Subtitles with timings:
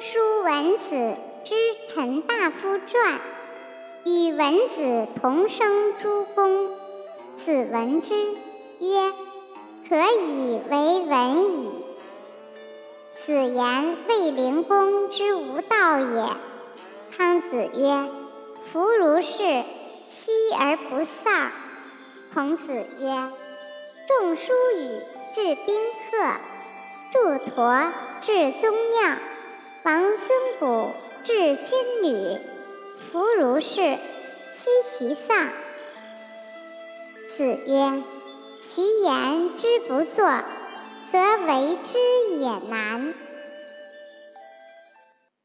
[0.00, 1.54] 书文子之
[1.88, 3.18] 陈大夫传，
[4.04, 6.68] 与文子同生诸公，
[7.38, 8.14] 子闻之
[8.78, 9.12] 曰
[9.88, 11.70] ：“可以为文矣。”
[13.24, 16.36] 子言卫灵公之无道也。
[17.16, 18.04] 康子曰
[18.70, 19.64] ：“夫如是，
[20.06, 21.50] 息而不丧。”
[22.34, 23.30] 孔子曰
[24.06, 25.00] ：“仲叔语
[25.32, 26.32] 治宾客，
[27.12, 27.90] 祝佗
[28.20, 29.16] 治宗庙。”
[29.86, 30.90] 王孙谷
[31.22, 32.40] 治军旅，
[32.98, 33.98] 弗如是，奚
[34.90, 35.46] 其丧？
[37.36, 38.02] 子曰：
[38.60, 40.26] 其言之不作，
[41.12, 42.00] 则为之
[42.36, 43.14] 也难。